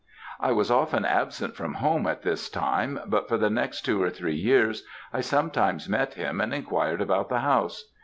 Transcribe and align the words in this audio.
"I 0.39 0.51
was 0.51 0.71
often 0.71 1.05
absent 1.05 1.55
from 1.55 1.75
home 1.75 2.07
at 2.07 2.23
this 2.23 2.49
time, 2.49 2.99
but 3.05 3.27
for 3.29 3.37
the 3.37 3.51
next 3.51 3.81
two 3.81 4.01
or 4.01 4.09
three 4.09 4.33
years 4.35 4.81
I 5.13 5.21
sometimes 5.21 5.87
met 5.87 6.15
him 6.15 6.41
and 6.41 6.55
inquired 6.55 7.01
about 7.01 7.29
the 7.29 7.41
house. 7.41 7.91